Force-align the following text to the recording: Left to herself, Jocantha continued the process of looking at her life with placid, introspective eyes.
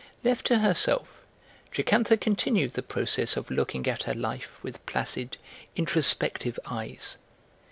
Left 0.23 0.47
to 0.47 0.57
herself, 0.57 1.09
Jocantha 1.71 2.17
continued 2.17 2.71
the 2.71 2.81
process 2.81 3.37
of 3.37 3.51
looking 3.51 3.87
at 3.87 4.05
her 4.05 4.15
life 4.15 4.49
with 4.63 4.83
placid, 4.87 5.37
introspective 5.75 6.57
eyes. 6.65 7.17